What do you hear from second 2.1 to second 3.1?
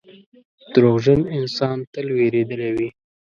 وېرېدلی وي.